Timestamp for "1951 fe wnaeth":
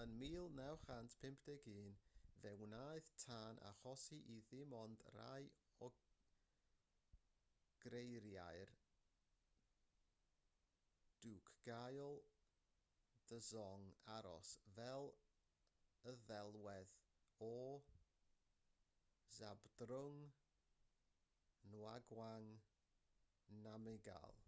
0.22-3.06